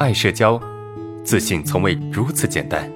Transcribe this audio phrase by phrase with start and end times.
[0.00, 0.60] 爱社交，
[1.22, 2.90] 自信从未如此简单。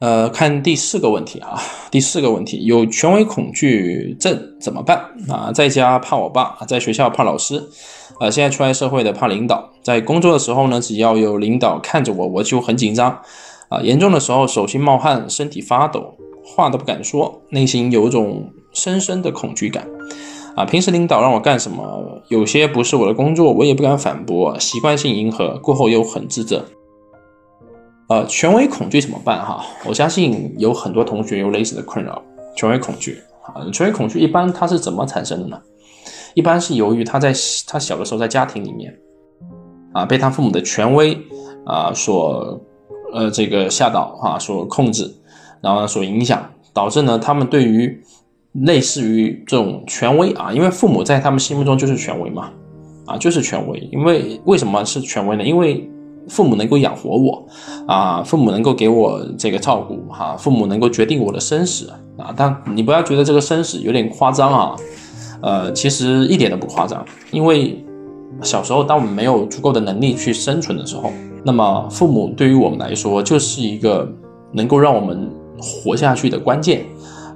[0.00, 1.56] 呃，看第四个问题啊，
[1.88, 5.52] 第四个问题，有权威恐惧症怎么办啊？
[5.52, 7.62] 在家怕我爸，在学校怕老师，
[8.18, 13.20] 呃，现在出来社会的怕领导，在工作的时候呢，只要有领导看着我，我就很紧张
[13.68, 19.88] 啊，严重的时候手心冒汗，身体发抖，话都不敢说，内心有种深深的恐惧感
[20.54, 20.64] 啊。
[20.64, 26.62] 平时领导让我干什么，有些不是我的工作，我也不敢反驳，习惯性迎合，过后又很自责。
[28.08, 29.64] 呃，权威恐惧怎么办哈？
[29.84, 32.22] 我相信有很多同学有类似的困扰。
[32.54, 35.60] 权威恐惧啊，权威恐惧一般它是怎么产生的呢？
[36.34, 37.32] 一般是由于他在
[37.66, 38.94] 他小的时候在家庭里面
[39.92, 41.18] 啊，被他父母的权威
[41.64, 42.60] 啊所
[43.12, 45.10] 呃这个吓到啊，所控制，
[45.62, 48.00] 然后呢所影响，导致呢他们对于
[48.62, 52.50] 类似于这种权威啊，因为父母在他们心目中就是权威嘛，
[53.04, 53.78] 啊就是权威。
[53.92, 55.44] 因为为什么是权威呢？
[55.44, 55.88] 因为
[56.28, 57.46] 父母能够养活我，
[57.86, 64.76] 啊，父母能够给我这个照顾，哈，父母能够决定我的生死，啊，但你不要觉得这个生死有点夸张啊，
[65.40, 67.84] 呃，其实一点都不夸张，因为
[68.42, 71.12] 小时候当我们没有足够的能力去生存的时候，
[71.44, 74.10] 那么父母对于我们来说就是一个
[74.52, 75.30] 能够让我们
[75.60, 76.84] 活下去的关键，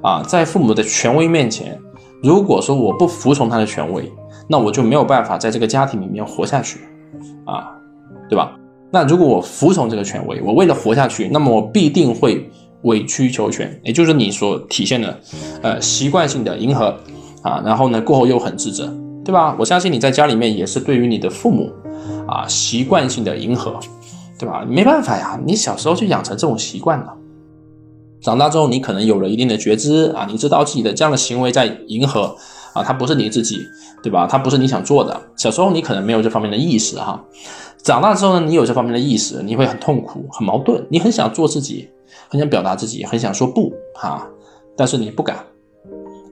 [0.02, 1.78] 啊，在父母的权威面前，
[2.22, 4.10] 如果说我不服从他的权威，
[4.48, 6.80] 那我就没有办法在这个家庭里面活下去，
[7.44, 7.70] 啊，
[8.28, 8.56] 对吧？
[8.92, 12.50] 那如果我服从这个权威，我为了活下去，那么我必定会
[12.82, 15.20] 委曲求全，也就是你所体现的，
[15.62, 16.96] 呃，习惯性的迎合
[17.42, 18.92] 啊，然后呢，过后又很自责，
[19.24, 19.54] 对吧？
[19.58, 21.70] 我相信你在家里面也是对于你的父母
[22.26, 23.78] 啊，习惯性的迎合，
[24.38, 24.64] 对吧？
[24.68, 27.14] 没办法呀，你小时候就养成这种习惯了，
[28.20, 32.36] 长大之后你可能有了一定的觉知啊，你知道自己的这样的行为在迎合
[32.72, 33.66] 啊，它不是你自己，
[34.02, 34.26] 对吧？
[34.26, 35.20] 它不是你想做的。
[35.36, 37.24] 小时候你可能没有这方面的意识哈。
[37.82, 41.88] 长大之后呢，你有这方面的意识，你会很痛苦、很矛盾，你很想做自己，
[42.28, 44.28] 很想表达自己，很想说不哈，
[44.76, 45.38] 但是你不敢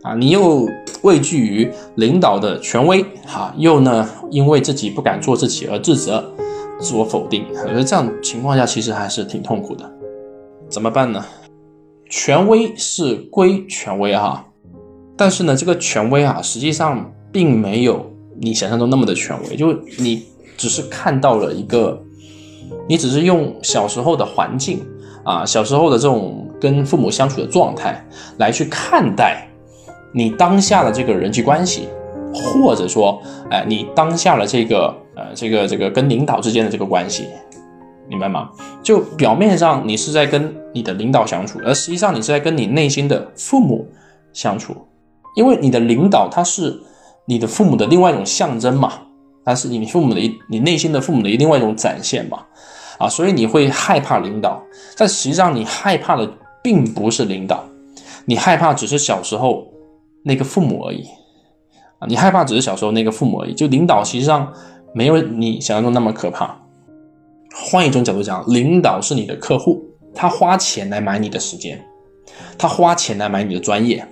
[0.02, 0.68] 啊，你又
[1.02, 6.22] 畏惧于领导的权威哈，又呢因为自己不敢做自己而自责、
[6.78, 9.90] 自我否定，我觉得这样情况下其实还是挺痛苦的，
[10.68, 11.24] 怎么办呢？
[12.08, 14.46] 权威是归权威哈，
[15.16, 18.10] 但是呢，这个权威啊，实际上并没有
[18.40, 20.24] 你想象中那么的权威，就你。
[20.58, 22.02] 只是看到了一个，
[22.88, 24.84] 你只是用小时候的环境
[25.22, 28.04] 啊，小时候的这种跟父母相处的状态
[28.38, 29.48] 来去看待
[30.12, 31.88] 你当下的这个人际关系，
[32.34, 37.26] 或者说，哎，你当下的这个呃，这个这个跟领导之间的这个关系，
[38.08, 38.50] 明白吗？
[38.82, 43.86] 就表面上你是在跟你的领导相处，而实际上你是在跟你内心的父母
[44.32, 44.74] 相处，
[45.34, 46.80] 因为你的领导他是
[47.26, 48.92] 你的父母的另外一种象征嘛。
[49.44, 52.44] 他是你父母的一，你内心的父母的另外一种展现嘛，
[52.98, 54.62] 啊，所以你会害怕领导，
[54.94, 56.30] 但实际上你害怕的
[56.62, 57.64] 并不是领导，
[58.26, 59.66] 你害怕只是小时候
[60.22, 61.02] 那个父母而已，
[61.98, 64.52] 啊，你害怕只是小时候那个父母而已，就领导实际上
[64.92, 66.54] 没有你想象中那么可怕。
[67.64, 71.84] 换一种角度讲，领导是你的客户，他花钱来买你的时间，
[72.56, 74.06] 他花钱来买你的专业，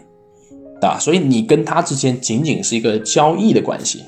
[0.83, 0.99] 啊？
[0.99, 4.03] 所以你跟他之间仅仅是一个交易的关系。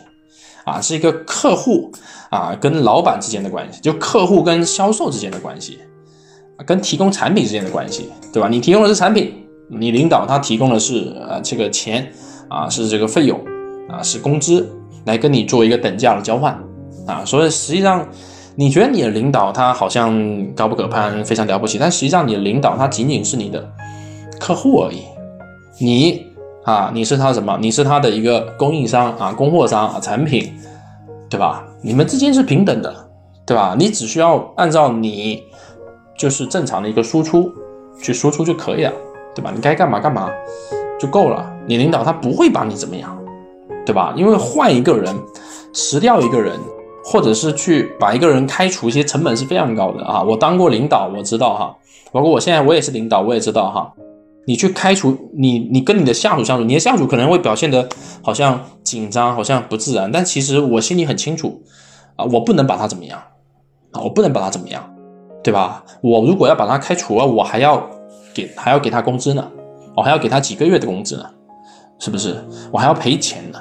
[0.64, 1.90] 啊，是一个客户
[2.28, 5.78] 啊跟老板之间的关系，就客户跟销售之间的关系，
[6.66, 8.50] 跟提供产品之间的关系，对吧？
[8.50, 9.32] 你提供的是产品，
[9.70, 12.12] 你领导他提供的是呃这个钱
[12.50, 13.42] 啊，是这个费用
[13.88, 14.70] 啊，是工资，
[15.06, 16.52] 来跟你做一个等价的交换
[17.06, 17.24] 啊。
[17.24, 18.06] 所以实际上，
[18.58, 23.64] 你觉得你的领导他好像高不可攀，非常了不起，但实际上你的领导他仅仅是你的
[24.40, 25.02] 客户而已，
[25.78, 26.26] 你。
[26.64, 27.56] 啊，你是他什么？
[27.62, 30.52] 你是他的一个供应商啊，供货商啊，产品，
[31.30, 31.64] 对吧？
[31.80, 32.94] 你们之间是平等的，
[33.46, 33.74] 对吧？
[33.78, 35.42] 你只需要按照你
[36.18, 37.50] 就是正常的一个输出
[38.02, 38.92] 去输出就可以了，
[39.34, 39.50] 对吧？
[39.54, 40.28] 你该干嘛干嘛
[41.00, 41.50] 就够了。
[41.66, 43.18] 你领导他不会把你怎么样，
[43.86, 44.12] 对吧？
[44.14, 45.14] 因为换一个人，
[45.72, 46.52] 辞掉一个人，
[47.10, 50.22] 或者是去把一个人开除，其实成本是非常高的啊。
[50.22, 51.74] 我当过领导，我知道哈，
[52.12, 53.90] 包括我现在我也是领导，我也知道哈。
[54.46, 57.88] 你去开除你，你跟你的下属相处，你的下属可能会表现的
[58.20, 61.62] 好像紧张，好像不自然，但其实我心里很清楚，
[62.16, 63.18] 啊，我不能把他怎么样，
[63.92, 64.94] 啊，我不能把他怎么样，
[65.42, 65.82] 对吧？
[66.02, 67.88] 我如果要把他开除了，我还要
[68.34, 69.50] 给还要给他工资呢，
[69.96, 71.24] 我还要给他几个月的工资呢，
[71.98, 72.44] 是不是？
[72.70, 73.58] 我还要赔钱呢。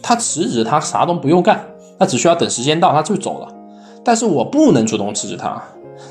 [0.00, 1.64] 他辞职，他啥都不用干，
[2.04, 3.48] 他只需要等时间到他就走了，
[4.04, 5.62] 但是我不能主动辞职他，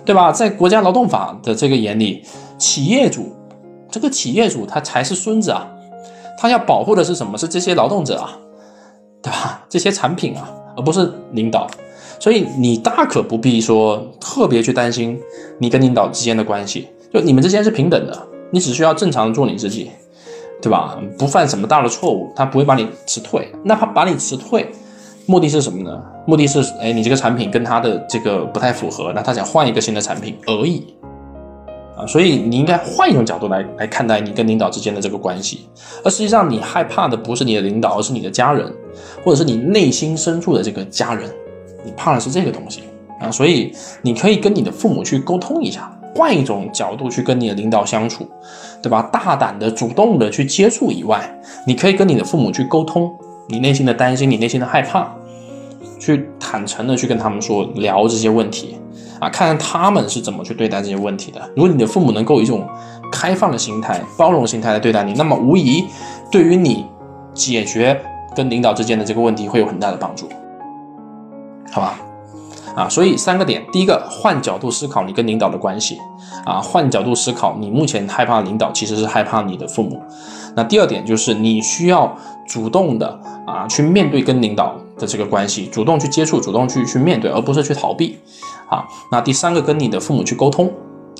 [0.04, 0.32] 对吧？
[0.32, 2.26] 在国家劳动法的这个眼里，
[2.58, 3.32] 企业主。
[3.92, 5.68] 这个企业主他才是孙子啊，
[6.40, 7.38] 他要保护的是什么？
[7.38, 8.36] 是这些劳动者啊，
[9.22, 9.64] 对吧？
[9.70, 11.68] 这些产品啊，而不是领导。
[12.20, 15.20] 所以你大可不必说特别去担心
[15.60, 19.92] 你跟领导之间的关系，就你们之间是平等的，你只需要正常做你自己，
[20.60, 20.98] 对吧？
[21.20, 23.48] 不犯什么大的错误，他不会把你辞退。
[23.64, 24.72] 那他把你辞退，
[25.26, 26.02] 目的是什么呢？
[26.26, 30.86] 目的是，哎，你这个产品跟他的这个不太符合，那他想换一个新的产品而已。
[31.96, 35.68] 啊，所以你应该换一种角度来来看待你跟领导之间的这个关系，
[36.04, 38.70] 而实际上你害怕的不是你的领导，而是你的家人，
[39.24, 41.30] 或者是你内心深处的这个家人。
[41.86, 42.84] 你怕的是这个东西
[43.20, 48.26] 啊，所以你可以跟你的父母去沟通一下，换一种角度去跟你的领导相处，
[48.82, 49.02] 对吧？
[49.12, 51.22] 大胆的、主动的去接触以外，
[51.68, 53.14] 你可以跟你的父母去沟通
[53.48, 55.08] 你内心的担心、你内心的害怕，
[56.00, 58.78] 去坦诚的去跟他们说聊这些问题
[59.20, 61.42] 啊，看看他们是怎么去对待这些问题的。
[61.56, 62.68] 如果你的父母能够以一种
[63.12, 65.84] 开放的心态、包容心态来对待你，那么无疑
[66.32, 66.86] 对于你
[67.34, 68.00] 解决
[68.36, 70.28] 跟领导之间的这个问题会有很大的帮助。
[71.72, 72.00] 好吧，
[72.76, 75.98] 啊，所以三个点，第一个换角度思考你跟领导的关系，
[76.46, 80.02] 啊，换角度思考你目前害怕领导其实是害怕你的父母。
[80.56, 82.16] 那第二点就是你需要
[82.48, 88.18] 主动的啊去面对跟领导的这个关系，主动去接触，主动去去面对，而不是去逃避。
[88.70, 90.72] 啊，那第三个跟你的父母去沟通，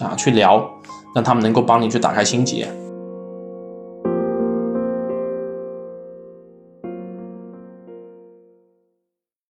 [0.02, 0.68] 啊，去聊，
[1.14, 2.68] 让他们能够帮你去打开心结。